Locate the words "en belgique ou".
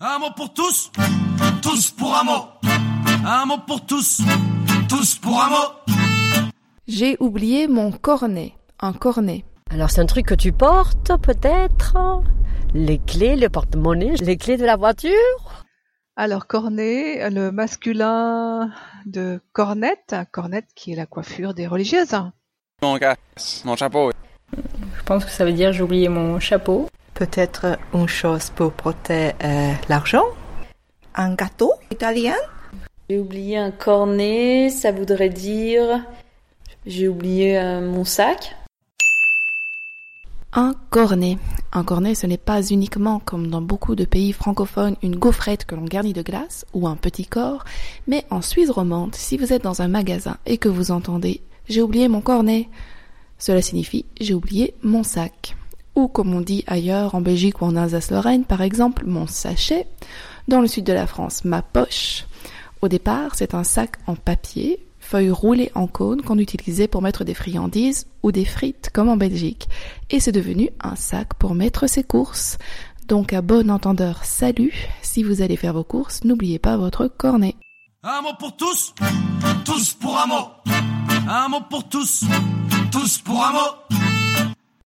57.16-57.64